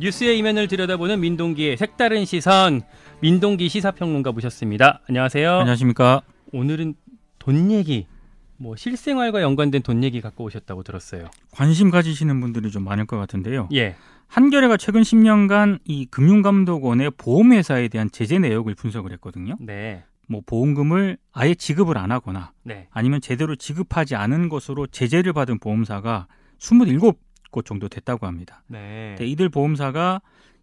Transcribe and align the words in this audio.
뉴스의 0.00 0.38
이면을 0.38 0.66
들여다보는 0.66 1.20
민동기의 1.20 1.76
색다른 1.76 2.24
시선 2.24 2.80
민동기 3.20 3.68
시사평론가 3.68 4.32
모셨습니다. 4.32 5.02
안녕하세요. 5.06 5.58
안녕하십니까. 5.58 6.22
오늘은 6.54 6.94
돈 7.38 7.70
얘기, 7.70 8.06
뭐 8.56 8.76
실생활과 8.76 9.42
연관된 9.42 9.82
돈 9.82 10.02
얘기 10.02 10.22
갖고 10.22 10.44
오셨다고 10.44 10.84
들었어요. 10.84 11.26
관심 11.50 11.90
가지시는 11.90 12.40
분들이 12.40 12.70
좀 12.70 12.82
많을 12.82 13.04
것 13.04 13.18
같은데요. 13.18 13.68
예. 13.74 13.94
한겨레가 14.28 14.78
최근 14.78 15.02
10년간 15.02 15.80
이 15.84 16.06
금융감독원의 16.06 17.10
보험회사에 17.18 17.88
대한 17.88 18.10
제재 18.10 18.38
내역을 18.38 18.74
분석을 18.76 19.12
했거든요. 19.12 19.58
네. 19.60 20.04
뭐 20.26 20.40
보험금을 20.46 21.18
아예 21.32 21.54
지급을 21.54 21.98
안 21.98 22.10
하거나 22.10 22.52
네. 22.62 22.88
아니면 22.90 23.20
제대로 23.20 23.54
지급하지 23.54 24.14
않은 24.14 24.48
것으로 24.48 24.86
제재를 24.86 25.34
받은 25.34 25.58
보험사가 25.58 26.26
27 26.58 26.98
곳 27.50 27.64
정도 27.64 27.88
됐다고 27.88 28.26
합니다. 28.26 28.62
네. 28.66 29.14
근데 29.16 29.26
이들 29.26 29.48
보험사가 29.48 30.20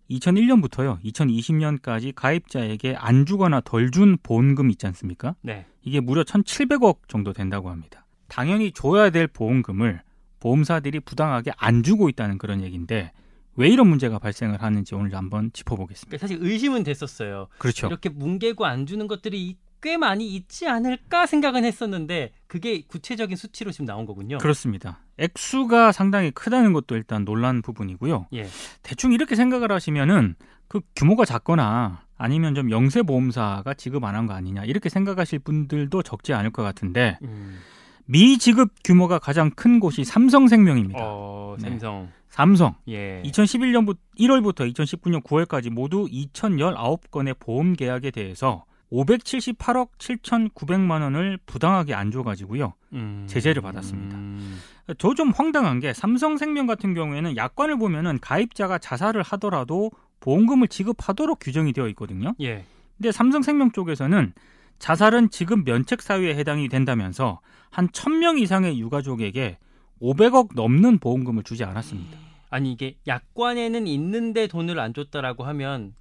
2001년부터요, 0.09 1.03
2020년까지 1.03 2.13
가입자에게 2.15 2.95
안 2.97 3.25
주거나 3.25 3.61
덜 3.61 3.91
준 3.91 4.17
보험금 4.23 4.69
있지 4.71 4.85
않습니까? 4.87 5.35
네. 5.41 5.65
이게 5.83 5.99
무려 5.99 6.23
1,700억 6.23 7.07
정도 7.07 7.33
된다고 7.33 7.69
합니다. 7.69 8.05
당연히 8.27 8.71
줘야 8.71 9.09
될 9.09 9.27
보험금을 9.27 10.01
보험사들이 10.39 10.99
부당하게 11.01 11.51
안 11.57 11.83
주고 11.83 12.09
있다는 12.09 12.37
그런 12.37 12.61
얘기인데 12.61 13.11
왜 13.55 13.69
이런 13.69 13.87
문제가 13.87 14.19
발생을 14.19 14.61
하는지 14.61 14.93
오늘 14.95 15.15
한번 15.15 15.51
짚어보겠습니다. 15.51 16.17
그러니까 16.17 16.27
사실 16.27 16.37
의심은 16.41 16.83
됐었어요. 16.83 17.47
그렇죠. 17.57 17.87
이렇게 17.87 18.09
뭉개고 18.09 18.65
안 18.65 18.85
주는 18.85 19.07
것들이 19.07 19.57
꽤 19.81 19.97
많이 19.97 20.33
있지 20.35 20.67
않을까 20.67 21.25
생각은 21.25 21.63
했었는데 21.65 22.31
그게 22.47 22.81
구체적인 22.87 23.37
수치로 23.37 23.71
지금 23.71 23.85
나온 23.85 24.05
거군요. 24.05 24.37
그렇습니다. 24.39 24.99
액수가 25.17 25.91
상당히 25.91 26.31
크다는 26.31 26.73
것도 26.73 26.95
일단 26.95 27.25
놀란 27.25 27.61
부분이고요. 27.61 28.27
예. 28.33 28.47
대충 28.83 29.13
이렇게 29.13 29.35
생각을 29.35 29.71
하시면은 29.71 30.35
그 30.67 30.81
규모가 30.95 31.25
작거나 31.25 32.01
아니면 32.17 32.55
좀 32.55 32.71
영세 32.71 33.01
보험사가 33.03 33.73
지급 33.75 34.03
안 34.03 34.15
한 34.15 34.25
거 34.27 34.33
아니냐 34.33 34.63
이렇게 34.65 34.89
생각하실 34.89 35.39
분들도 35.39 36.01
적지 36.03 36.33
않을 36.33 36.51
것 36.51 36.63
같은데 36.63 37.17
음. 37.23 37.59
미지급 38.05 38.71
규모가 38.83 39.19
가장 39.19 39.49
큰 39.51 39.79
곳이 39.79 40.03
삼성생명입니다. 40.03 40.99
어, 41.01 41.55
네. 41.59 41.69
삼성. 41.69 42.09
삼성 42.29 42.75
예. 42.87 43.21
2011년부터 43.25 43.97
1월부터 44.19 44.71
2019년 44.73 45.23
9월까지 45.23 45.69
모두 45.71 46.05
2,019건의 46.07 47.35
보험 47.39 47.73
계약에 47.73 48.11
대해서 48.11 48.63
578억 48.91 49.89
7,900만 49.97 51.01
원을 51.01 51.37
부당하게 51.45 51.93
안 51.93 52.11
줘가지고요. 52.11 52.73
음. 52.93 53.25
제재를 53.27 53.61
받았습니다. 53.61 54.15
음. 54.17 54.59
저좀 54.97 55.31
황당한 55.31 55.79
게 55.79 55.93
삼성생명 55.93 56.67
같은 56.67 56.93
경우에는 56.93 57.35
약관을 57.35 57.77
보면은 57.77 58.19
가입자가 58.19 58.77
자살을 58.77 59.23
하더라도 59.23 59.91
보험금을 60.21 60.69
지급하도록 60.69 61.39
규정이 61.39 61.73
되어 61.73 61.87
있거든요. 61.89 62.33
예. 62.39 62.63
근데 62.97 63.11
삼성생명 63.11 63.71
쪽에서는 63.71 64.33
자살은 64.79 65.29
지급 65.29 65.65
면책 65.65 66.01
사유에 66.01 66.35
해당이 66.35 66.69
된다면서 66.69 67.41
한 67.69 67.89
1000명 67.89 68.39
이상의 68.39 68.79
유가족에게 68.79 69.57
500억 70.01 70.55
넘는 70.55 70.99
보험금을 70.99 71.43
주지 71.43 71.63
않았습니다. 71.63 72.17
아니 72.49 72.71
이게 72.71 72.95
약관에는 73.07 73.87
있는데 73.87 74.47
돈을 74.47 74.79
안 74.79 74.93
줬다라고 74.93 75.43
하면 75.43 75.93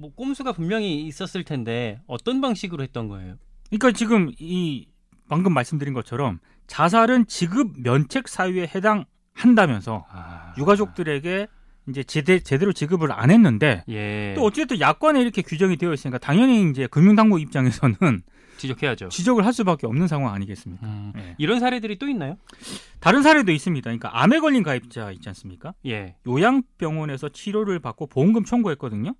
뭐 0.00 0.10
꼼수가 0.14 0.52
분명히 0.52 1.06
있었을 1.06 1.44
텐데 1.44 2.00
어떤 2.06 2.40
방식으로 2.40 2.82
했던 2.82 3.08
거예요? 3.08 3.36
그러니까 3.68 3.92
지금 3.92 4.32
이 4.38 4.86
방금 5.28 5.52
말씀드린 5.52 5.92
것처럼 5.92 6.40
자살은 6.66 7.26
지급 7.26 7.78
면책 7.78 8.26
사유에 8.26 8.70
해당한다면서 8.74 10.06
아. 10.10 10.54
유가족들에게 10.56 11.46
이제 11.88 12.02
제대, 12.02 12.38
제대로 12.40 12.72
지급을 12.72 13.12
안 13.12 13.30
했는데 13.30 13.84
예. 13.88 14.32
또 14.36 14.44
어쨌든 14.44 14.80
약관에 14.80 15.20
이렇게 15.20 15.42
규정이 15.42 15.76
되어 15.76 15.92
있으니까 15.92 16.18
당연히 16.18 16.70
이제 16.70 16.86
금융당국 16.86 17.40
입장에서는 17.40 17.96
지적해야죠. 18.56 19.08
지적을 19.08 19.44
할 19.44 19.52
수밖에 19.52 19.86
없는 19.86 20.06
상황 20.06 20.34
아니겠습니까? 20.34 20.86
음. 20.86 21.12
예. 21.16 21.34
이런 21.38 21.60
사례들이 21.60 21.98
또 21.98 22.08
있나요? 22.08 22.36
다른 23.00 23.22
사례도 23.22 23.52
있습니다. 23.52 23.84
그러니까 23.84 24.22
암에 24.22 24.38
걸린 24.38 24.62
가입자 24.62 25.10
있지 25.12 25.28
않습니까? 25.28 25.74
예. 25.86 26.16
요양병원에서 26.26 27.30
치료를 27.30 27.80
받고 27.80 28.06
보험금 28.06 28.44
청구했거든요. 28.44 29.14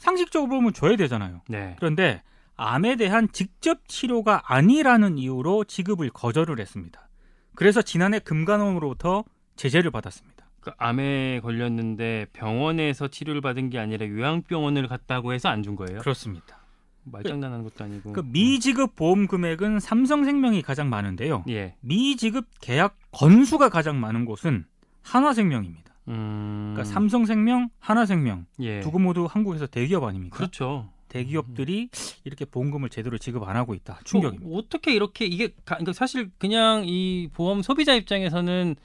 상식적으로 0.00 0.50
보면 0.50 0.72
줘야 0.72 0.96
되잖아요. 0.96 1.42
네. 1.48 1.76
그런데 1.78 2.22
암에 2.56 2.96
대한 2.96 3.28
직접 3.32 3.86
치료가 3.86 4.42
아니라는 4.46 5.18
이유로 5.18 5.64
지급을 5.64 6.10
거절을 6.10 6.58
했습니다. 6.58 7.08
그래서 7.54 7.82
지난해 7.82 8.18
금감원으로부터 8.18 9.24
제재를 9.56 9.90
받았습니다. 9.90 10.46
그 10.60 10.70
암에 10.78 11.40
걸렸는데 11.40 12.26
병원에서 12.32 13.08
치료를 13.08 13.40
받은 13.40 13.70
게 13.70 13.78
아니라 13.78 14.06
요양병원을 14.08 14.88
갔다고 14.88 15.32
해서 15.32 15.48
안 15.48 15.62
준 15.62 15.76
거예요? 15.76 16.00
그렇습니다. 16.00 16.58
말장난하는 17.04 17.64
것도 17.64 17.84
아니고. 17.84 18.12
그 18.12 18.22
미지급 18.24 18.94
보험 18.96 19.26
금액은 19.26 19.80
삼성생명이 19.80 20.62
가장 20.62 20.90
많은데요. 20.90 21.44
예. 21.48 21.76
미지급 21.80 22.46
계약 22.60 22.96
건수가 23.12 23.68
가장 23.70 24.00
많은 24.00 24.24
곳은 24.26 24.66
한화생명입니다. 25.02 25.89
음. 26.10 26.72
그러니까 26.74 26.84
삼성생명, 26.92 27.70
한화생명 27.78 28.46
예. 28.60 28.80
두곳 28.80 29.00
모두 29.00 29.26
한국에서 29.30 29.66
대기업 29.66 30.04
아닙니까? 30.04 30.36
그렇죠. 30.36 30.88
대기업들이 31.08 31.88
이렇게 32.24 32.44
보험금을 32.44 32.88
제대로 32.88 33.18
지급 33.18 33.42
안 33.48 33.56
하고 33.56 33.74
있다. 33.74 33.98
충격입니다. 34.04 34.48
어, 34.48 34.58
어떻게 34.58 34.94
이렇게 34.94 35.24
이게 35.24 35.48
가- 35.64 35.74
그러니까 35.76 35.92
사실 35.92 36.30
그냥 36.38 36.84
이 36.86 37.28
보험 37.32 37.62
소비자 37.62 37.94
입장에서는 37.94 38.76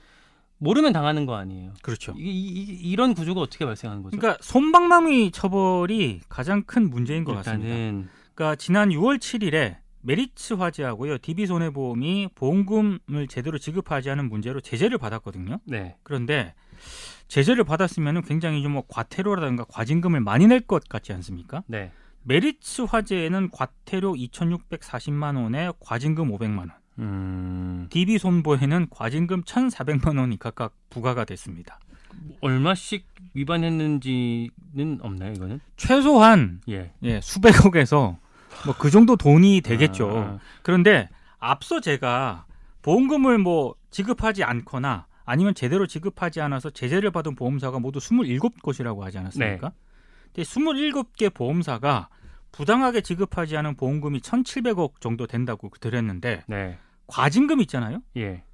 모르면 0.58 0.92
당하는 0.92 1.26
거 1.26 1.36
아니에요. 1.36 1.74
그렇죠. 1.82 2.14
이게 2.16 2.30
이, 2.32 2.96
런 2.96 3.14
구조가 3.14 3.40
어떻게 3.42 3.64
발생하는 3.64 4.02
거죠? 4.02 4.16
그러니까 4.16 4.42
손방망이 4.42 5.30
처벌이 5.30 6.20
가장 6.28 6.62
큰 6.64 6.90
문제인 6.90 7.24
것 7.24 7.34
같습니다. 7.36 7.68
일단은 7.72 8.08
그러니까 8.34 8.56
지난 8.56 8.88
6월 8.88 9.18
7일에 9.18 9.76
메리츠 10.00 10.54
화재하고요, 10.54 11.18
DB 11.18 11.46
손해보험이 11.46 12.28
보험금을 12.34 13.26
제대로 13.28 13.58
지급하지 13.58 14.08
않은 14.10 14.28
문제로 14.28 14.60
제재를 14.60 14.98
받았거든요. 14.98 15.58
네. 15.64 15.96
그런데 16.02 16.54
제재를 17.28 17.64
받았으면 17.64 18.22
굉장히 18.22 18.62
좀 18.62 18.72
뭐 18.72 18.82
과태료라든가 18.88 19.64
과징금을 19.68 20.20
많이 20.20 20.46
낼 20.46 20.60
것 20.60 20.88
같지 20.88 21.12
않습니까? 21.12 21.62
네. 21.66 21.92
메리츠 22.24 22.82
화재에는 22.82 23.50
과태료 23.52 24.14
2,640만 24.14 25.36
원에 25.40 25.70
과징금 25.80 26.30
500만 26.30 26.58
원, 26.58 26.70
음. 26.98 27.86
DB 27.90 28.18
손보에는 28.18 28.88
과징금 28.90 29.42
1,400만 29.42 30.18
원이 30.18 30.38
각각 30.38 30.74
부과가 30.90 31.24
됐습니다. 31.24 31.78
얼마씩 32.40 33.06
위반했는지는 33.34 34.98
없나요, 35.02 35.32
이거는? 35.32 35.60
최소한 35.76 36.60
예. 36.68 36.92
예, 37.02 37.20
수백억에서 37.20 38.18
뭐 38.64 38.74
그 38.78 38.90
정도 38.90 39.16
돈이 39.16 39.60
되겠죠. 39.60 40.18
아, 40.18 40.38
그런데 40.62 41.08
앞서 41.38 41.80
제가 41.80 42.46
보험금을 42.82 43.38
뭐 43.38 43.74
지급하지 43.90 44.42
않거나 44.44 45.06
아니면 45.26 45.54
제대로 45.54 45.86
지급하지 45.86 46.40
않아서 46.40 46.70
제재를 46.70 47.10
받은 47.10 47.34
보험사가 47.34 47.80
모두 47.80 47.98
27곳이라고 47.98 49.00
하지 49.00 49.18
않았습니까? 49.18 49.72
근데 50.32 50.42
27개 50.42 51.34
보험사가 51.34 52.08
부당하게 52.52 53.02
지급하지 53.02 53.56
않은 53.58 53.76
보험금이 53.76 54.20
1,700억 54.20 55.00
정도 55.00 55.26
된다고 55.26 55.68
드렸는데 55.80 56.44
네. 56.46 56.78
과징금 57.08 57.60
있잖아요. 57.62 58.00
예. 58.16 58.44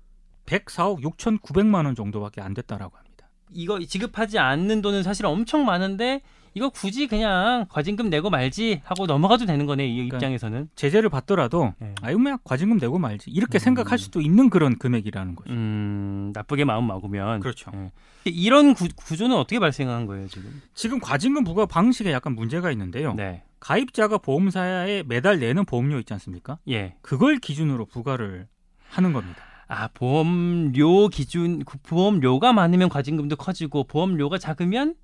104억 0.46 1.02
6,900만 1.02 1.84
원 1.84 1.94
정도밖에 1.94 2.40
안 2.40 2.54
됐다라고 2.54 2.96
합니다. 2.96 3.28
이거 3.50 3.78
지급하지 3.78 4.38
않는 4.38 4.82
돈은 4.82 5.02
사실 5.02 5.26
엄청 5.26 5.64
많은데 5.64 6.22
이거 6.54 6.68
굳이 6.68 7.06
그냥 7.06 7.66
과징금 7.68 8.10
내고 8.10 8.30
말지 8.30 8.82
하고 8.84 9.06
넘어가도 9.06 9.46
되는 9.46 9.66
거네 9.66 9.86
이 9.86 9.94
그러니까 9.94 10.16
입장에서는. 10.18 10.68
제재를 10.74 11.08
받더라도 11.08 11.74
예. 11.82 11.94
아유 12.02 12.16
그냥 12.18 12.38
과징금 12.44 12.78
내고 12.78 12.98
말지 12.98 13.30
이렇게 13.30 13.58
음. 13.58 13.60
생각할 13.60 13.98
수도 13.98 14.20
있는 14.20 14.50
그런 14.50 14.78
금액이라는 14.78 15.34
거죠. 15.34 15.52
음, 15.52 16.32
나쁘게 16.34 16.64
마음 16.64 16.86
먹으면. 16.86 17.40
그렇죠. 17.40 17.70
예. 17.74 17.90
이런 18.24 18.74
구, 18.74 18.86
구조는 18.94 19.36
어떻게 19.36 19.58
발생한 19.58 20.06
거예요 20.06 20.28
지금? 20.28 20.62
지금 20.74 21.00
과징금 21.00 21.44
부과 21.44 21.66
방식에 21.66 22.12
약간 22.12 22.34
문제가 22.34 22.70
있는데요. 22.70 23.14
네. 23.14 23.42
가입자가 23.60 24.18
보험사에 24.18 25.04
매달 25.06 25.38
내는 25.38 25.64
보험료 25.64 25.98
있지 25.98 26.12
않습니까? 26.12 26.58
예. 26.68 26.96
그걸 27.00 27.38
기준으로 27.38 27.86
부과를 27.86 28.46
하는 28.88 29.12
겁니다. 29.12 29.42
아 29.68 29.88
보험료 29.94 31.08
기준 31.08 31.64
그 31.64 31.78
보험료가 31.78 32.52
많으면 32.52 32.90
과징금도 32.90 33.36
커지고 33.36 33.84
보험료가 33.84 34.36
작으면 34.36 34.96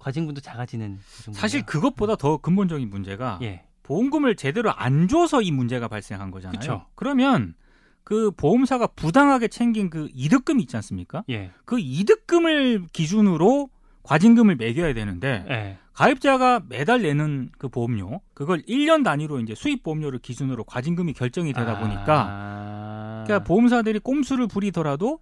과징금도 0.00 0.40
작아지는 0.40 0.98
그? 1.26 1.32
사실 1.32 1.64
그것보다 1.64 2.16
더 2.16 2.38
근본적인 2.38 2.88
문제가 2.90 3.38
예. 3.42 3.62
보험금을 3.82 4.34
제대로 4.34 4.72
안 4.72 5.08
줘서 5.08 5.42
이 5.42 5.50
문제가 5.50 5.88
발생한 5.88 6.30
거잖아요. 6.30 6.58
그쵸. 6.58 6.86
그러면 6.94 7.54
그 8.02 8.30
보험사가 8.32 8.88
부당하게 8.88 9.48
챙긴 9.48 9.90
그 9.90 10.08
이득금 10.14 10.58
있지 10.60 10.76
않습니까? 10.76 11.22
예. 11.30 11.50
그 11.64 11.78
이득금을 11.78 12.86
기준으로 12.92 13.68
과징금을 14.02 14.56
매겨야 14.56 14.94
되는데 14.94 15.44
예. 15.48 15.78
가입자가 15.92 16.62
매달 16.68 17.02
내는 17.02 17.50
그 17.58 17.68
보험료 17.68 18.22
그걸 18.32 18.62
1년 18.62 19.04
단위로 19.04 19.40
이제 19.40 19.54
수입 19.54 19.82
보험료를 19.82 20.18
기준으로 20.20 20.64
과징금이 20.64 21.12
결정이 21.12 21.52
되다 21.52 21.78
보니까 21.78 22.26
아... 22.26 23.24
그러니까 23.26 23.44
보험사들이 23.46 23.98
꼼수를 23.98 24.46
부리더라도 24.46 25.20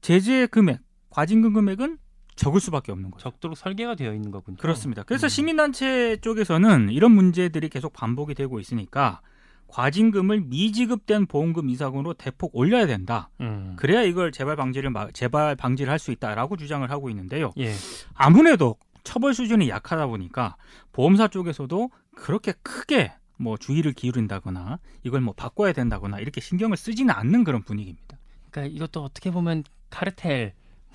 제재 0.00 0.46
금액, 0.46 0.80
과징금 1.10 1.52
금액은 1.52 1.98
적을 2.36 2.60
수밖에 2.60 2.92
없는 2.92 3.10
거죠. 3.10 3.22
적도록 3.24 3.56
설계가 3.56 3.94
되어 3.94 4.14
있는 4.14 4.30
거군요. 4.30 4.56
그렇습니다. 4.56 5.02
그래서 5.02 5.26
음. 5.26 5.28
시민단체 5.28 6.16
쪽에서는 6.22 6.90
이런 6.90 7.12
문제들이 7.12 7.68
계속 7.68 7.92
반복이 7.92 8.34
되고 8.34 8.58
있으니까 8.60 9.20
과징금을 9.68 10.42
미지급된 10.42 11.26
보험금 11.26 11.70
이상으로 11.70 12.14
대폭 12.14 12.50
올려야 12.54 12.86
된다. 12.86 13.30
음. 13.40 13.74
그래야 13.76 14.02
이걸 14.02 14.30
재발 14.32 14.54
방지를 14.56 14.90
막- 14.90 15.14
재발 15.14 15.56
방지를 15.56 15.90
할 15.90 15.98
수 15.98 16.10
있다라고 16.10 16.56
주장을 16.56 16.88
하고 16.90 17.08
있는데요. 17.10 17.52
예. 17.58 17.72
아무래도 18.14 18.76
처벌 19.04 19.34
수준이 19.34 19.68
약하다 19.68 20.06
보니까 20.08 20.56
보험사 20.92 21.28
쪽에서도 21.28 21.90
그렇게 22.14 22.52
크게 22.62 23.12
뭐 23.38 23.56
주의를 23.56 23.92
기울인다거나 23.92 24.78
이걸 25.04 25.20
뭐 25.22 25.32
바꿔야 25.34 25.72
된다거나 25.72 26.18
이렇게 26.20 26.40
신경을 26.40 26.76
쓰지는 26.76 27.12
않는 27.14 27.44
그런 27.44 27.62
분위기입니다. 27.62 28.18
그러니까 28.50 28.74
이것도 28.76 29.02
어떻게 29.02 29.30
보면 29.30 29.64
카르텔 29.90 30.52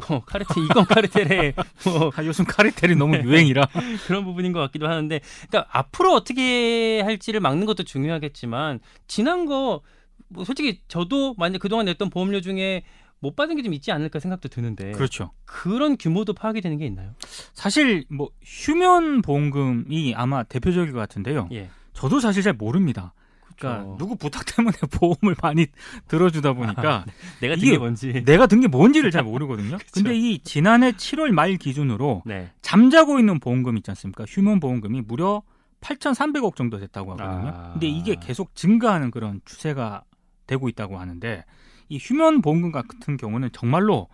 뭐 0.10 0.22
카르텔 0.26 0.64
이건 0.64 0.86
카르텔의 0.86 1.54
뭐 1.86 2.12
아, 2.16 2.24
요즘 2.26 2.46
카르텔이 2.46 2.96
너무 2.96 3.18
유행이라 3.18 3.68
그런 4.08 4.24
부분인 4.24 4.52
것 4.54 4.60
같기도 4.60 4.88
하는데 4.88 5.20
그러니까 5.50 5.70
앞으로 5.78 6.14
어떻게 6.14 7.02
할지를 7.02 7.40
막는 7.40 7.66
것도 7.66 7.84
중요하겠지만 7.84 8.80
지난 9.08 9.46
거 9.46 9.82
뭐 10.30 10.44
솔직히 10.44 10.82
저도 10.90 11.36
만약 11.38 11.60
그동안 11.60 11.86
냈던 11.86 12.10
보험료 12.10 12.42
중에 12.42 12.84
못 13.20 13.36
받은 13.36 13.56
게 13.56 13.64
좀 13.64 13.74
있지 13.74 13.92
않을까 13.92 14.20
생각도 14.20 14.50
드는데 14.50 14.92
그렇죠. 14.92 15.32
그런 15.46 15.98
규모도 15.98 16.34
파악이 16.34 16.62
되는 16.62 16.78
게 16.78 16.86
있나요? 16.86 17.12
사실 17.54 18.04
뭐 18.10 18.30
휴면 18.44 19.22
보험금이 19.22 20.14
아마 20.16 20.44
대표적일 20.44 20.92
것 20.92 21.00
같은데요. 21.00 21.48
예. 21.54 21.70
저도 21.94 22.20
사실 22.20 22.44
잘 22.44 22.54
모릅니다. 22.54 23.14
그러니까 23.58 23.84
그렇죠. 23.84 23.98
누구 23.98 24.16
부탁 24.16 24.44
때문에 24.56 24.76
보험을 24.92 25.36
많이 25.42 25.68
들어주다 26.08 26.54
보니까 26.54 27.06
내가 27.42 27.56
든 27.56 27.70
게 27.72 27.78
뭔지. 27.78 28.24
내가 28.26 28.48
든 28.48 28.62
게 28.62 28.68
뭔지를 28.68 29.12
잘 29.12 29.24
모르거든요. 29.24 29.78
근데 29.94 30.16
이 30.16 30.40
지난해 30.44 30.92
7월 30.92 31.32
말 31.32 31.58
기준으로 31.58 32.24
네. 32.26 32.52
잠자고 32.62 33.20
있는 33.20 33.40
보험금 33.40 33.78
있지 33.78 33.92
않습니까? 33.92 34.26
휴면 34.28 34.60
보험금이 34.60 35.02
무려 35.02 35.42
8,300억 35.82 36.56
정도 36.56 36.80
됐다고 36.80 37.12
하거든요. 37.14 37.52
아. 37.54 37.72
근데 37.74 37.88
이게 37.88 38.16
계속 38.20 38.56
증가하는 38.56 39.12
그런 39.12 39.42
추세가 39.46 40.04
되고 40.48 40.70
있다고 40.70 40.98
하는데 41.00 41.44
이 41.90 41.98
휴면 42.00 42.42
보험금 42.42 42.72
같은 42.72 43.18
경우는 43.18 43.50
정말로 43.54 44.08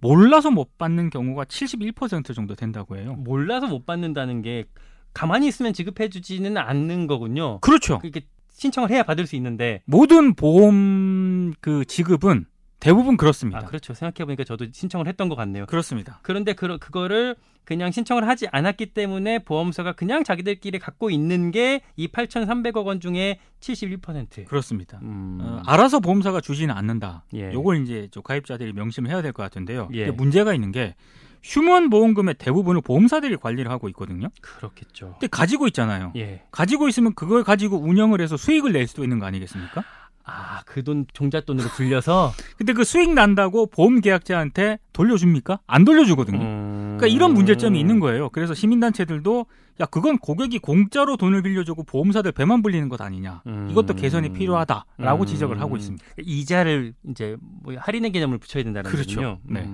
몰라서 0.00 0.50
못 0.52 0.78
받는 0.78 1.10
경우가 1.10 1.44
71% 1.44 2.34
정도 2.34 2.54
된다고 2.54 2.96
해요. 2.96 3.14
몰라서 3.18 3.66
못 3.66 3.84
받는다는 3.84 4.42
게 4.42 4.64
가만히 5.12 5.48
있으면 5.48 5.72
지급해 5.72 6.08
주지는 6.08 6.56
않는 6.56 7.08
거군요. 7.08 7.58
그렇죠. 7.60 7.98
그게 7.98 8.20
신청을 8.58 8.90
해야 8.90 9.02
받을 9.04 9.26
수 9.26 9.36
있는데 9.36 9.82
모든 9.86 10.34
보험 10.34 11.54
그 11.60 11.84
지급은 11.84 12.46
대부분 12.80 13.16
그렇습니다. 13.16 13.60
아 13.60 13.64
그렇죠. 13.64 13.94
생각해 13.94 14.24
보니까 14.24 14.44
저도 14.44 14.66
신청을 14.72 15.06
했던 15.08 15.28
것 15.28 15.34
같네요. 15.36 15.66
그렇습니다. 15.66 16.18
그런데 16.22 16.52
그, 16.52 16.78
그거를 16.78 17.34
그냥 17.64 17.90
신청을 17.90 18.26
하지 18.28 18.46
않았기 18.50 18.86
때문에 18.94 19.40
보험사가 19.40 19.92
그냥 19.92 20.24
자기들끼리 20.24 20.78
갖고 20.78 21.10
있는 21.10 21.50
게 21.50 21.80
이 21.96 22.06
8,300억 22.08 22.86
원 22.86 23.00
중에 23.00 23.38
71%. 23.60 24.44
그렇습니다. 24.46 24.98
음. 25.02 25.38
어, 25.40 25.62
알아서 25.66 25.98
보험사가 26.00 26.40
주지는 26.40 26.74
않는다. 26.74 27.24
예. 27.34 27.52
요걸 27.52 27.82
이제 27.82 28.08
저 28.10 28.20
가입자들이 28.22 28.72
명심을 28.72 29.10
해야 29.10 29.22
될 29.22 29.32
것 29.32 29.42
같은데요. 29.42 29.88
예. 29.92 30.10
문제가 30.10 30.54
있는 30.54 30.70
게 30.72 30.94
휴먼 31.42 31.90
보험금의 31.90 32.34
대부분을 32.38 32.80
보험사들이 32.82 33.36
관리를 33.36 33.70
하고 33.70 33.88
있거든요. 33.90 34.28
그렇겠죠. 34.40 35.12
근데 35.12 35.26
가지고 35.26 35.66
있잖아요. 35.68 36.12
예. 36.16 36.42
가지고 36.50 36.88
있으면 36.88 37.14
그걸 37.14 37.44
가지고 37.44 37.78
운영을 37.78 38.20
해서 38.20 38.36
수익을 38.36 38.72
낼 38.72 38.86
수도 38.86 39.02
있는 39.02 39.18
거 39.18 39.26
아니겠습니까? 39.26 39.84
아, 40.28 40.60
그 40.66 40.82
돈 40.82 41.06
종잣돈으로 41.12 41.68
불려서 41.70 42.32
근데 42.58 42.72
그 42.72 42.84
수익 42.84 43.12
난다고 43.12 43.66
보험 43.66 44.00
계약자한테 44.00 44.78
돌려줍니까? 44.92 45.60
안 45.66 45.84
돌려주거든요. 45.84 46.38
음... 46.38 46.96
그러니까 46.98 47.06
이런 47.06 47.34
문제점이 47.34 47.80
있는 47.80 47.98
거예요. 47.98 48.28
그래서 48.30 48.54
시민 48.54 48.78
단체들도 48.80 49.46
야 49.80 49.86
그건 49.86 50.18
고객이 50.18 50.58
공짜로 50.58 51.16
돈을 51.16 51.42
빌려주고 51.42 51.84
보험사들 51.84 52.32
배만 52.32 52.62
불리는 52.62 52.88
것 52.88 53.00
아니냐. 53.00 53.42
음. 53.46 53.68
이것도 53.70 53.94
개선이 53.94 54.32
필요하다라고 54.32 55.24
음. 55.24 55.26
지적을 55.26 55.60
하고 55.60 55.76
있습니다. 55.76 56.04
이자를 56.20 56.94
이제 57.10 57.36
뭐 57.62 57.74
할인의 57.78 58.10
개념을 58.10 58.38
붙여야 58.38 58.64
된다는 58.64 58.90
그렇죠. 58.90 59.20
거군요. 59.20 59.38
네. 59.44 59.68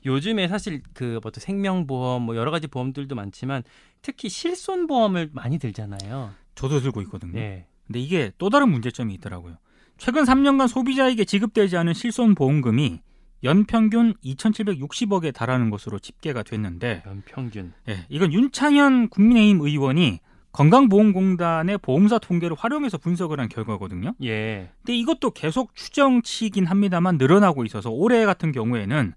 음, 0.00 0.06
요즘에 0.06 0.48
사실 0.48 0.82
그 0.94 1.20
어떤 1.24 1.40
생명보험 1.40 2.22
뭐 2.22 2.36
여러 2.36 2.50
가지 2.50 2.66
보험들도 2.66 3.14
많지만 3.14 3.62
특히 4.02 4.28
실손보험을 4.28 5.30
많이 5.32 5.58
들잖아요. 5.58 6.32
저도 6.54 6.80
들고 6.80 7.02
있거든요. 7.02 7.32
네. 7.32 7.66
근데 7.86 8.00
이게 8.00 8.32
또 8.38 8.50
다른 8.50 8.70
문제점이 8.70 9.14
있더라고요. 9.14 9.56
최근 9.98 10.24
3년간 10.24 10.68
소비자에게 10.68 11.24
지급되지 11.24 11.76
않은 11.76 11.92
실손 11.92 12.34
보험금이 12.34 13.00
연평균 13.42 14.14
2,760억에 14.24 15.32
달하는 15.34 15.70
것으로 15.70 15.98
집계가 15.98 16.42
됐는데 16.42 17.02
연평균. 17.06 17.72
예, 17.88 18.06
이건 18.08 18.32
윤창현 18.32 19.08
국민의힘 19.08 19.60
의원이 19.60 20.20
건강보험공단의 20.52 21.78
보험사 21.78 22.18
통계를 22.18 22.56
활용해서 22.58 22.98
분석을 22.98 23.40
한 23.40 23.48
결과거든요. 23.48 24.14
예. 24.24 24.70
근데 24.82 24.96
이것도 24.96 25.30
계속 25.30 25.74
추정치긴 25.74 26.66
합니다만 26.66 27.18
늘어나고 27.18 27.64
있어서 27.64 27.90
올해 27.90 28.24
같은 28.24 28.52
경우에는 28.52 29.14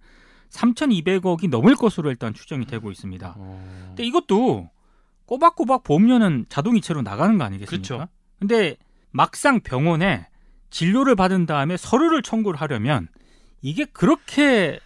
3,200억이 0.54 1.50
넘을 1.50 1.76
것으로 1.76 2.10
일단 2.10 2.34
추정이 2.34 2.66
되고 2.66 2.92
있습니다. 2.92 3.36
어... 3.38 3.86
근데 3.88 4.04
이것도 4.04 4.70
꼬박꼬박 5.26 5.84
보험료는 5.84 6.46
자동이체로 6.50 7.02
나가는 7.02 7.38
거 7.38 7.44
아니겠습니까? 7.44 7.88
그렇죠. 7.88 8.08
근데 8.40 8.78
막상 9.12 9.62
병원에 9.62 10.28
진료를 10.70 11.16
받은 11.16 11.46
다음에 11.46 11.78
서류를 11.78 12.22
청구를 12.22 12.60
하려면 12.60 13.08
이게 13.62 13.86
그렇게 13.86 14.80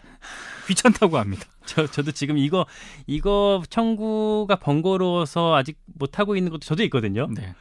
귀찮다고 0.68 1.18
합니다. 1.18 1.46
저 1.66 1.86
저도 1.86 2.12
지금 2.12 2.38
이거 2.38 2.66
이거 3.08 3.62
청구가 3.70 4.58
번거로워서 4.58 5.56
아직 5.56 5.78
못 5.86 6.20
하고 6.20 6.36
있는 6.36 6.52
것도 6.52 6.60
저도 6.60 6.84
있거든요. 6.84 7.28
네. 7.28 7.56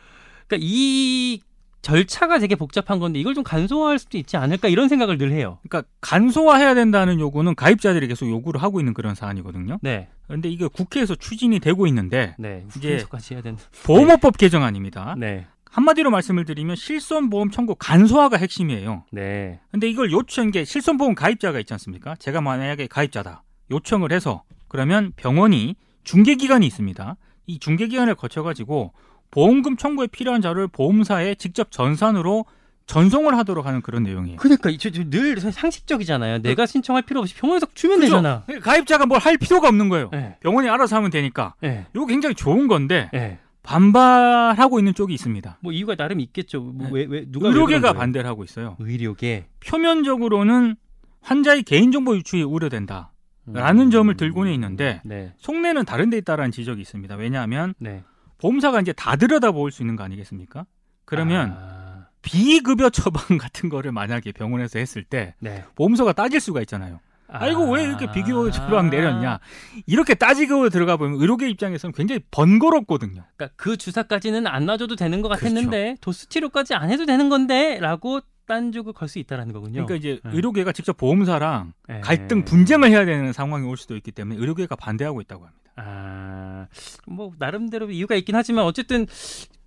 그러니까 0.47 0.59
이 0.61 1.41
절차가 1.87 2.41
되게 2.41 2.57
복잡한 2.57 2.99
건데 2.99 3.21
이걸 3.21 3.35
좀 3.35 3.45
간소화할 3.45 4.01
수도 4.01 4.19
있지 4.19 4.37
않을까 4.37 4.67
이런 4.67 4.89
생각을 4.89 5.19
늘 5.19 5.31
해요. 5.31 5.59
그러니까 5.63 5.89
간소화해야 6.01 6.75
된다는 6.75 7.21
요구는 7.21 7.55
가입자들이 7.55 8.09
계속 8.09 8.29
요구를 8.29 8.61
하고 8.61 8.81
있는 8.81 8.93
그런 8.93 9.15
사안이거든요. 9.15 9.79
네, 9.83 10.09
그런데 10.27 10.49
이게 10.49 10.67
국회에서 10.67 11.15
추진이 11.15 11.61
되고 11.61 11.87
있는데 11.87 12.35
네. 12.41 12.65
국회에서까지 12.73 13.35
해야 13.35 13.43
된다. 13.43 13.63
보험업법 13.85 14.37
개정안입니다. 14.37 15.15
네, 15.17 15.47
한마디로 15.71 16.11
말씀을 16.11 16.45
드리면 16.45 16.75
실손보험 16.75 17.53
청구 17.53 17.77
간소화가 17.77 18.37
핵심이에요. 18.37 19.05
네, 19.13 19.61
근데 19.71 19.89
이걸 19.89 20.11
요청 20.11 20.51
게 20.51 20.65
실손보험 20.65 21.15
가입자가 21.15 21.61
있지 21.61 21.73
않습니까? 21.73 22.17
제가 22.17 22.41
만약에 22.41 22.89
가입자다. 22.89 23.45
요청을 23.71 24.11
해서 24.11 24.43
그러면 24.67 25.13
병원이 25.15 25.77
중개기관이 26.03 26.67
있습니다. 26.67 27.17
이 27.47 27.61
중개기관을 27.61 28.17
거쳐가지고 28.17 28.93
보험금 29.31 29.77
청구에 29.77 30.07
필요한 30.09 30.41
자료를 30.41 30.69
보험사에 30.69 31.35
직접 31.37 31.71
전산으로 31.71 32.45
전송을 32.87 33.37
하도록 33.39 33.67
하는 33.67 33.83
그런 33.83 34.05
내용이에요. 34.05 34.37
그러니까 34.39 34.71
저늘 34.79 35.41
상식적이잖아요. 35.41 36.39
내가 36.43 36.67
신청할 36.67 37.03
필요 37.03 37.21
없이 37.21 37.35
병원에서 37.35 37.67
주면 37.75 37.99
그죠? 38.01 38.17
되잖아. 38.17 38.45
가입자가 38.63 39.07
뭘 39.07 39.19
할 39.21 39.37
필요가 39.39 39.67
없는 39.69 39.89
거예요. 39.89 40.09
네, 40.13 40.37
병원이 40.41 40.69
알아서 40.69 40.95
하면 40.97 41.11
되니까. 41.11 41.55
네, 41.61 41.87
이거 41.95 42.07
굉장히 42.07 42.37
좋은 42.37 42.69
건데 42.69 43.11
네. 43.13 43.39
반발하고 43.65 44.79
있는 44.79 44.95
쪽이 44.95 45.13
있습니다. 45.15 45.59
뭐 45.61 45.73
이유가 45.73 45.97
나름 45.97 46.21
있겠죠. 46.21 46.61
뭐 46.61 46.87
네. 46.87 46.93
왜, 46.93 47.07
왜 47.09 47.25
누가 47.29 47.49
왜 47.49 47.55
의료계가? 47.55 47.93
반대를 47.95 48.29
하고 48.31 48.45
있어요. 48.45 48.77
의료계 48.79 49.47
표면적으로는 49.67 50.77
환자의 51.23 51.65
개인정보 51.65 52.17
유출이 52.17 52.43
우려된다. 52.45 53.13
라는 53.49 53.93
점을 53.93 54.13
들고는 54.17 54.53
있는데 54.55 55.01
네, 55.05 55.33
속내는 55.39 55.85
다른 55.85 56.11
데 56.11 56.19
있다라는 56.19 56.51
지적이 56.51 56.83
있습니다. 56.83 57.15
왜냐하면 57.15 57.75
네. 57.79 58.03
보험사가 58.39 58.81
이제 58.81 58.93
다 58.93 59.17
들여다볼 59.17 59.71
수 59.71 59.83
있는 59.83 59.97
거 59.97 60.05
아니겠습니까? 60.05 60.67
그러면 61.05 61.57
아, 61.59 62.07
비급여 62.23 62.91
처방 62.91 63.39
같은 63.39 63.69
거를 63.69 63.93
만약에 63.93 64.33
병원에서 64.33 64.79
했을 64.79 65.05
때 65.05 65.35
네. 65.39 65.65
보험사가 65.75 66.13
따질 66.13 66.41
수가 66.41 66.61
있잖아요. 66.63 67.01
아이고 67.29 67.73
왜 67.73 67.83
이렇게 67.83 68.11
비급여 68.13 68.51
처방 68.53 68.89
내렸냐? 68.89 69.41
이렇게 69.87 70.15
따지고 70.15 70.69
들어가 70.69 70.97
보면 70.97 71.21
의료계 71.21 71.49
입장에서는 71.51 71.93
굉장히 71.93 72.21
번거롭거든요. 72.31 73.25
그러니까 73.37 73.55
그 73.57 73.77
주사까지는 73.77 74.47
안 74.47 74.65
놔줘도 74.67 74.95
되는 74.97 75.23
것 75.23 75.29
그렇죠. 75.29 75.43
같았는데 75.45 75.97
도수 76.01 76.29
치료까지 76.29 76.75
안 76.75 76.91
해도 76.91 77.05
되는 77.05 77.29
건데 77.29 77.79
라고 77.81 78.21
딴죽을 78.47 78.93
걸 78.93 79.09
수 79.09 79.19
있다라는 79.19 79.53
거군요. 79.53 79.87
그러니까 79.87 79.97
이제 79.97 80.21
네. 80.25 80.31
의료계가 80.35 80.71
직접 80.71 80.97
보험사랑 80.97 81.73
네. 81.89 82.01
갈등 82.01 82.45
분쟁을 82.45 82.91
해야 82.91 83.05
되는 83.05 83.33
상황이 83.33 83.67
올 83.67 83.77
수도 83.77 83.97
있기 83.97 84.13
때문에 84.13 84.39
의료계가 84.39 84.77
반대하고 84.77 85.21
있다고 85.21 85.47
합니다. 85.47 85.66
아, 85.77 86.67
뭐 87.07 87.33
나름대로 87.39 87.91
이유가 87.91 88.15
있긴 88.15 88.35
하지만 88.35 88.65
어쨌든 88.65 89.07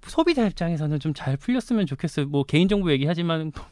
소비자 0.07 0.45
입장에서는 0.47 0.99
좀 0.99 1.13
잘 1.13 1.37
풀렸으면 1.37 1.85
좋겠어요. 1.85 2.25
뭐 2.27 2.43
개인정보 2.43 2.91
얘기하지만 2.93 3.51
뭐 3.55 3.65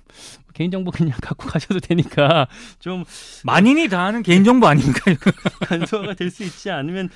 개인정보 0.54 0.92
그냥 0.92 1.18
갖고 1.22 1.48
가셔도 1.48 1.80
되니까 1.80 2.48
좀 2.80 3.06
만인이 3.44 3.88
다 3.90 4.04
아는 4.06 4.22
개인정보 4.24 4.68
아닙니까? 4.68 5.00
간소화가 5.68 6.14
될 6.16 6.30
수 6.30 6.44
있지 6.44 6.70
않으면 6.70 7.10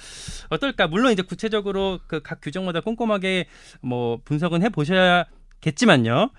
어떨까? 0.49 0.87
물론 0.87 1.11
이제 1.11 1.21
구체적으로 1.21 1.99
그 2.07 2.21
각 2.23 2.39
규정마다 2.41 2.79
꼼꼼하게 2.81 3.45
뭐 3.81 4.19
분석은 4.25 4.63
해 4.63 4.69
보셔야겠지만요. 4.69 6.31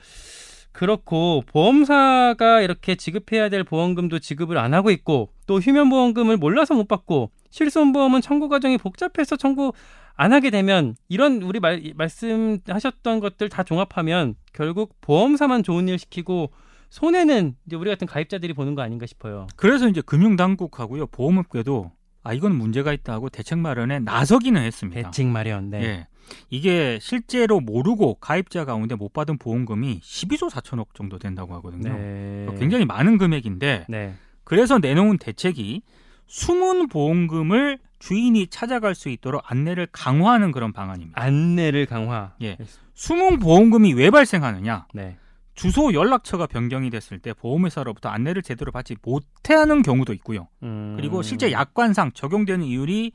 그렇고 0.73 1.43
보험사가 1.47 2.63
이렇게 2.63 2.95
지급해야 2.95 3.49
될 3.49 3.63
보험금도 3.65 4.19
지급을 4.19 4.59
안 4.59 4.75
하고 4.75 4.91
있고 4.91 5.31
또 5.47 5.61
휴면보험금을 5.61 6.39
몰라서 6.39 6.75
못 6.75 6.89
받고 6.89 7.31
실손보험은 7.51 8.23
청구 8.23 8.49
과정이 8.49 8.79
복잡해서 8.79 9.37
청구 9.37 9.73
안 10.15 10.33
하게 10.33 10.51
되면 10.51 10.97
이런 11.09 11.43
우리 11.43 11.61
말, 11.61 11.93
말씀하셨던 11.95 13.21
것들 13.21 13.49
다 13.49 13.63
종합하면 13.63 14.35
결국 14.53 14.97
보험사만 15.01 15.63
좋은 15.63 15.89
일 15.89 15.99
시키고 15.99 16.51
손해는 16.91 17.57
이제 17.67 17.77
우리 17.77 17.91
같은 17.91 18.07
가입자들이 18.07 18.53
보는 18.53 18.75
거 18.75 18.83
아닌가 18.83 19.07
싶어요. 19.07 19.47
그래서 19.57 19.89
이제 19.89 20.03
금융당국하고요 20.03 21.07
보험업계도 21.07 21.91
아 22.23 22.33
이건 22.33 22.55
문제가 22.55 22.93
있다고 22.93 23.29
대책 23.29 23.59
마련에 23.59 23.99
나서기는 24.01 24.61
했습니다. 24.63 25.03
대책 25.03 25.27
마련. 25.27 25.71
네. 25.71 25.83
예. 25.83 26.07
이게 26.51 26.99
실제로 27.01 27.61
모르고 27.61 28.15
가입자 28.15 28.65
가운데 28.65 28.95
못 28.95 29.13
받은 29.13 29.39
보험금이 29.39 30.01
12조 30.01 30.51
4천억 30.51 30.95
정도 30.95 31.19
된다고 31.19 31.55
하거든요. 31.57 31.93
네. 31.93 32.47
굉장히 32.59 32.85
많은 32.85 33.19
금액인데 33.19 33.87
네. 33.89 34.15
그래서 34.45 34.79
내놓은 34.79 35.19
대책이 35.19 35.83
숨은 36.27 36.89
보험금을 36.89 37.79
주인이 37.99 38.47
찾아갈 38.49 38.95
수 38.95 39.09
있도록 39.09 39.43
안내를 39.45 39.87
강화하는 39.93 40.53
그런 40.53 40.73
방안입니다. 40.73 41.21
안내를 41.21 41.87
강화. 41.87 42.33
예. 42.43 42.57
숨은 42.95 43.39
보험금이 43.39 43.95
왜 43.95 44.11
발생하느냐? 44.11 44.87
네. 44.95 45.17
주소 45.55 45.93
연락처가 45.93 46.47
변경이 46.47 46.91
됐을 46.91 47.19
때 47.19 47.33
보험회사로부터 47.35 48.09
안내를 48.09 48.43
제대로 48.43 48.73
받지 48.73 48.97
못하는 49.03 49.83
경우도 49.83 50.13
있고요. 50.15 50.49
음. 50.63 50.95
그리고 50.97 51.23
실제 51.23 51.53
약관상 51.53 52.13
적용되는 52.13 52.65
이율이 52.65 53.13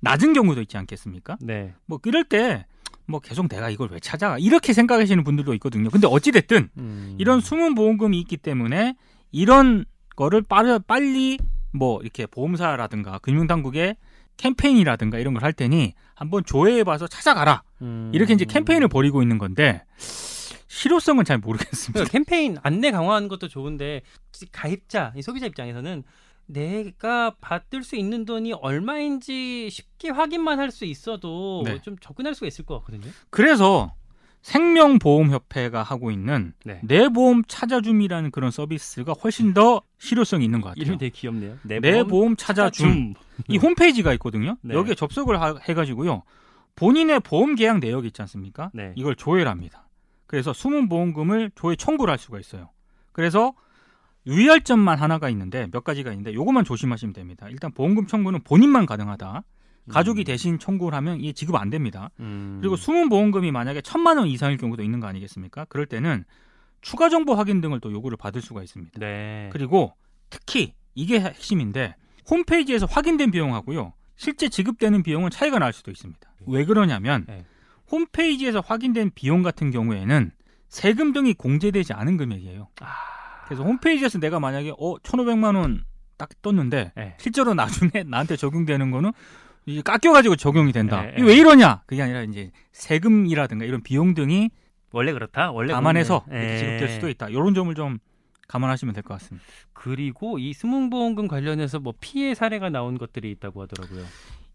낮은 0.00 0.32
경우도 0.32 0.60
있지 0.62 0.76
않겠습니까? 0.76 1.36
네. 1.40 1.74
뭐 1.86 1.98
이럴 2.04 2.24
때 2.24 2.64
뭐 3.08 3.20
계속 3.20 3.48
내가 3.48 3.70
이걸 3.70 3.88
왜 3.92 4.00
찾아가 4.00 4.36
이렇게 4.36 4.72
생각하시는 4.72 5.22
분들도 5.22 5.54
있거든요. 5.54 5.90
근데 5.90 6.08
어찌 6.08 6.32
됐든 6.32 6.70
음. 6.76 7.14
이런 7.18 7.40
숨은 7.40 7.76
보험금이 7.76 8.18
있기 8.18 8.36
때문에 8.36 8.96
이런 9.30 9.84
거를 10.16 10.42
빠르, 10.42 10.80
빨리 10.80 11.38
뭐 11.72 12.00
이렇게 12.02 12.26
보험사라든가 12.26 13.18
금융당국의 13.18 13.96
캠페인이라든가 14.38 15.18
이런 15.18 15.34
걸 15.34 15.44
할 15.44 15.52
테니 15.52 15.94
한번 16.16 16.42
조회해봐서 16.44 17.06
찾아가라 17.06 17.62
음. 17.82 18.10
이렇게 18.12 18.34
이제 18.34 18.44
캠페인을 18.44 18.88
벌이고 18.88 19.22
있는 19.22 19.38
건데 19.38 19.84
실효성은 20.80 21.24
잘 21.24 21.38
모르겠습니다. 21.38 21.92
그러니까 21.92 22.12
캠페인 22.12 22.58
안내 22.62 22.90
강화하는 22.90 23.28
것도 23.28 23.48
좋은데 23.48 24.02
가입자, 24.52 25.12
이 25.16 25.22
소비자 25.22 25.46
입장에서는 25.46 26.04
내가 26.46 27.34
받을 27.40 27.82
수 27.82 27.96
있는 27.96 28.24
돈이 28.24 28.52
얼마인지 28.52 29.68
쉽게 29.70 30.10
확인만 30.10 30.58
할 30.60 30.70
수 30.70 30.84
있어도 30.84 31.62
네. 31.64 31.80
좀 31.82 31.96
접근할 31.98 32.34
수가 32.34 32.46
있을 32.46 32.64
것 32.66 32.78
같거든요. 32.80 33.10
그래서 33.30 33.94
생명보험협회가 34.42 35.82
하고 35.82 36.10
있는 36.10 36.52
네. 36.64 36.80
내 36.84 37.08
보험 37.08 37.42
찾아줌이라는 37.48 38.30
그런 38.30 38.50
서비스가 38.50 39.12
훨씬 39.14 39.54
더 39.54 39.80
실효성이 39.98 40.44
있는 40.44 40.60
것 40.60 40.68
같아요. 40.68 40.82
이름이 40.82 40.98
되게 40.98 41.10
귀엽네요. 41.10 41.58
내, 41.64 41.80
내 41.80 41.92
보험 41.94 42.08
보험 42.08 42.36
찾아줌 42.36 43.14
이 43.48 43.56
홈페이지가 43.56 44.12
있거든요. 44.14 44.56
네. 44.62 44.74
여기에 44.74 44.94
접속을 44.94 45.40
하- 45.40 45.56
해가지고요. 45.68 46.22
본인의 46.76 47.20
보험 47.20 47.54
계약 47.54 47.78
내역 47.80 48.04
있지 48.04 48.20
않습니까? 48.22 48.70
네. 48.74 48.92
이걸 48.94 49.16
조회를 49.16 49.50
합니다. 49.50 49.85
그래서 50.26 50.52
숨은 50.52 50.88
보험금을 50.88 51.52
조회 51.54 51.76
청구를 51.76 52.10
할 52.10 52.18
수가 52.18 52.38
있어요. 52.38 52.70
그래서 53.12 53.54
유의할 54.26 54.62
점만 54.62 54.98
하나가 54.98 55.28
있는데 55.30 55.68
몇 55.70 55.84
가지가 55.84 56.10
있는데 56.12 56.34
요것만 56.34 56.64
조심하시면 56.64 57.12
됩니다. 57.12 57.48
일단 57.48 57.72
보험금 57.72 58.06
청구는 58.06 58.42
본인만 58.42 58.86
가능하다. 58.86 59.44
가족이 59.88 60.22
음. 60.22 60.24
대신 60.24 60.58
청구를 60.58 60.96
하면 60.96 61.20
이게 61.20 61.32
지급 61.32 61.54
안 61.54 61.70
됩니다. 61.70 62.10
음. 62.18 62.58
그리고 62.60 62.74
숨은 62.74 63.08
보험금이 63.08 63.52
만약에 63.52 63.82
천만 63.82 64.18
원 64.18 64.26
이상일 64.26 64.58
경우도 64.58 64.82
있는 64.82 64.98
거 64.98 65.06
아니겠습니까? 65.06 65.66
그럴 65.66 65.86
때는 65.86 66.24
추가 66.80 67.08
정보 67.08 67.34
확인 67.34 67.60
등을 67.60 67.78
또 67.80 67.92
요구를 67.92 68.16
받을 68.16 68.42
수가 68.42 68.62
있습니다. 68.64 68.98
네. 68.98 69.48
그리고 69.52 69.94
특히 70.28 70.74
이게 70.94 71.20
핵심인데 71.20 71.94
홈페이지에서 72.28 72.86
확인된 72.86 73.30
비용하고요. 73.30 73.92
실제 74.16 74.48
지급되는 74.48 75.04
비용은 75.04 75.30
차이가 75.30 75.58
날 75.60 75.72
수도 75.72 75.92
있습니다. 75.92 76.28
왜 76.46 76.64
그러냐면 76.64 77.24
네. 77.28 77.44
홈페이지에서 77.90 78.60
확인된 78.60 79.10
비용 79.14 79.42
같은 79.42 79.70
경우에는 79.70 80.30
세금 80.68 81.12
등이 81.12 81.34
공제되지 81.34 81.92
않은 81.92 82.16
금액이에요. 82.16 82.68
아. 82.80 82.86
그래서 83.46 83.62
홈페이지에서 83.62 84.18
내가 84.18 84.40
만약에 84.40 84.70
어 84.78 84.96
1,500만 85.02 85.56
원 85.56 85.84
딱 86.18 86.30
떴는데 86.40 86.92
네. 86.96 87.14
실제로 87.20 87.52
나중에 87.52 87.90
나한테 88.08 88.36
적용되는 88.36 88.90
거는 88.90 89.12
이제 89.66 89.82
깎여가지고 89.82 90.36
적용이 90.36 90.72
된다. 90.72 91.02
네, 91.02 91.12
이게 91.18 91.22
왜 91.24 91.36
이러냐? 91.36 91.82
그게 91.86 92.00
아니라 92.02 92.22
이제 92.22 92.52
세금이라든가 92.72 93.64
이런 93.64 93.82
비용 93.82 94.14
등이 94.14 94.50
원래 94.92 95.12
그렇다. 95.12 95.50
원래 95.50 95.74
감안해서 95.74 96.24
예. 96.32 96.56
지급될 96.56 96.88
수도 96.88 97.08
있다. 97.10 97.28
이런 97.28 97.52
점을 97.52 97.74
좀 97.74 97.98
감안하시면 98.48 98.94
될 98.94 99.02
것 99.02 99.14
같습니다. 99.14 99.46
그리고 99.72 100.38
이 100.38 100.52
수문보험금 100.54 101.28
관련해서 101.28 101.80
뭐 101.80 101.92
피해 102.00 102.34
사례가 102.34 102.70
나온 102.70 102.96
것들이 102.96 103.30
있다고 103.32 103.60
하더라고요. 103.62 104.04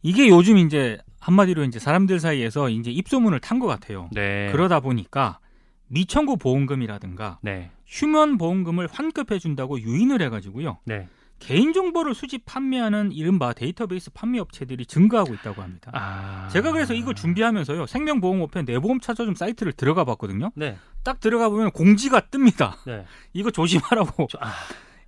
이게 0.02 0.30
요즘 0.30 0.58
이제 0.58 0.98
한마디로 1.20 1.64
이제 1.64 1.80
사람들 1.80 2.20
사이에서 2.20 2.70
이제 2.70 2.90
입소문을 2.92 3.40
탄 3.40 3.60
것 3.60 3.68
같아요. 3.68 4.10
네. 4.12 4.50
그러다 4.52 4.80
보니까 4.80 5.40
미청구 5.88 6.38
보험금이라든가 6.38 7.40
네. 7.42 7.70
휴면 7.86 8.38
보험금을 8.38 8.88
환급해 8.92 9.38
준다고 9.40 9.80
유인을 9.80 10.22
해가지고요. 10.24 10.80
네. 10.86 11.08
개인 11.40 11.74
정보를 11.74 12.14
수집 12.14 12.46
판매하는 12.46 13.12
이른바 13.12 13.52
데이터베이스 13.54 14.12
판매 14.12 14.38
업체들이 14.40 14.86
증가하고 14.86 15.34
있다고 15.34 15.62
합니다. 15.64 15.92
아. 15.94 16.48
제가 16.52 16.72
그래서 16.72 16.94
이거 16.94 17.14
준비하면서요 17.16 17.88
생명보험업체 17.88 18.62
내보험 18.62 19.00
찾아줌 19.00 19.34
사이트를 19.36 19.74
들어가 19.74 20.04
봤거든요. 20.06 20.52
네. 20.56 20.78
딱 21.04 21.20
들어가 21.20 21.50
보면 21.50 21.72
공지가 21.72 22.22
뜹니다. 22.22 22.74
네. 22.86 23.06
이거 23.34 23.50
조심하라고. 23.52 24.28
저- 24.30 24.38
아, 24.40 24.52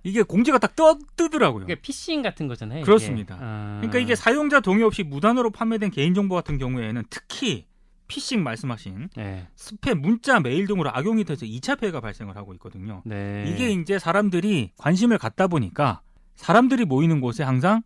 이게 0.04 0.22
공지가 0.22 0.58
딱 0.58 0.76
떠, 0.76 0.98
뜨더라고요. 1.16 1.64
이게 1.64 1.74
피싱 1.74 2.22
같은 2.22 2.46
거잖아요. 2.46 2.80
이게. 2.80 2.84
그렇습니다. 2.84 3.36
아. 3.40 3.78
그러니까 3.80 3.98
이게 3.98 4.14
사용자 4.14 4.60
동의 4.60 4.84
없이 4.84 5.02
무단으로 5.02 5.50
판매된 5.50 5.90
개인정보 5.90 6.34
같은 6.34 6.58
경우에는 6.58 7.02
특히 7.10 7.66
피싱 8.06 8.44
말씀하신 8.44 9.08
네. 9.16 9.48
스팸, 9.56 9.94
문자, 9.94 10.38
메일 10.40 10.66
등으로 10.66 10.90
악용이 10.92 11.24
돼서 11.24 11.46
2차 11.46 11.80
피해가 11.80 12.00
발생을 12.00 12.36
하고 12.36 12.52
있거든요. 12.54 13.02
네. 13.06 13.44
이게 13.48 13.70
이제 13.70 13.98
사람들이 13.98 14.72
관심을 14.76 15.16
갖다 15.16 15.46
보니까 15.46 16.02
사람들이 16.36 16.84
모이는 16.84 17.20
곳에 17.20 17.42
항상 17.42 17.82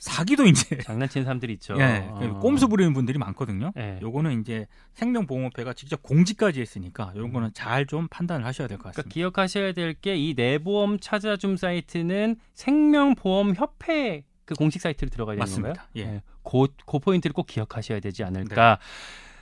사기도 0.00 0.46
이제 0.46 0.78
장난치는 0.82 1.24
사람들이 1.24 1.52
있죠. 1.54 1.76
예, 1.78 2.08
어. 2.10 2.38
꼼수 2.40 2.68
부리는 2.68 2.92
분들이 2.94 3.18
많거든요. 3.18 3.70
네. 3.76 3.98
요거는 4.02 4.40
이제 4.40 4.66
생명보험업체가 4.94 5.74
직접 5.74 6.02
공지까지 6.02 6.60
했으니까 6.60 7.12
이런 7.14 7.32
거는 7.32 7.50
잘 7.54 7.86
좀 7.86 8.08
판단을 8.08 8.44
하셔야 8.46 8.66
될것 8.66 8.82
그러니까 8.82 9.02
같습니다. 9.02 9.14
기억하셔야 9.14 9.72
될 9.72 9.94
게 9.94 10.16
이 10.16 10.34
내보험 10.36 10.98
찾아줌 11.00 11.56
사이트는 11.56 12.36
생명보험협회 12.54 14.24
그 14.44 14.54
공식 14.54 14.80
사이트로 14.82 15.10
들어가야 15.10 15.36
되는 15.36 15.46
건가요? 15.46 15.74
맞습니다. 15.74 15.88
예. 15.96 16.04
네. 16.16 16.22
그, 16.42 16.66
그 16.86 16.98
포인트를 16.98 17.34
꼭 17.34 17.46
기억하셔야 17.46 18.00
되지 18.00 18.24
않을까. 18.24 18.78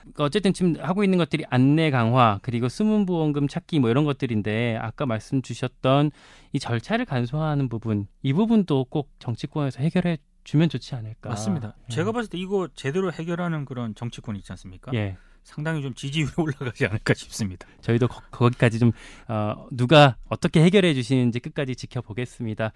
그러니까 0.01 0.23
어쨌든 0.23 0.53
지금 0.53 0.75
하고 0.79 1.03
있는 1.03 1.17
것들이 1.17 1.45
안내 1.49 1.91
강화 1.91 2.39
그리고 2.41 2.67
숨은 2.69 3.05
보험금 3.05 3.47
찾기 3.47 3.79
뭐 3.79 3.89
이런 3.89 4.05
것들인데 4.05 4.77
아까 4.81 5.05
말씀 5.05 5.41
주셨던 5.41 6.11
이 6.53 6.59
절차를 6.59 7.05
간소화하는 7.05 7.69
부분 7.69 8.07
이 8.23 8.33
부분도 8.33 8.85
꼭 8.85 9.09
정치권에서 9.19 9.81
해결해 9.81 10.17
주면 10.43 10.69
좋지 10.69 10.95
않을까. 10.95 11.29
맞습니다. 11.29 11.75
예. 11.89 11.93
제가 11.93 12.11
봤을 12.11 12.29
때 12.29 12.37
이거 12.37 12.67
제대로 12.73 13.11
해결하는 13.11 13.65
그런 13.65 13.95
정치권 13.95 14.35
있지 14.35 14.51
않습니까? 14.51 14.91
예. 14.93 15.17
상당히 15.43 15.81
좀 15.81 15.93
지지율이 15.93 16.31
올라가지 16.37 16.85
않을까 16.85 17.13
싶습니다. 17.13 17.67
저희도 17.81 18.07
거, 18.07 18.21
거기까지 18.31 18.79
좀 18.79 18.91
어, 19.27 19.67
누가 19.71 20.17
어떻게 20.27 20.61
해결해 20.63 20.93
주시는지 20.93 21.39
끝까지 21.39 21.75
지켜보겠습니다. 21.75 22.71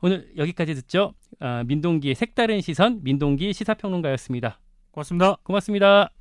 오늘 0.00 0.30
여기까지 0.36 0.74
듣죠. 0.74 1.14
아, 1.40 1.64
민동기의 1.64 2.14
색다른 2.14 2.60
시선 2.60 3.02
민동기 3.02 3.52
시사평론가였습니다. 3.52 4.60
고맙습니다. 4.92 5.36
고맙습니다. 5.42 6.17